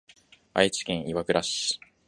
[0.55, 1.79] 愛知県岩倉市